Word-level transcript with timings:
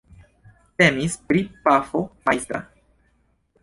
Temis 0.83 1.19
pri 1.29 1.45
pafo 1.69 2.05
majstra. 2.25 2.67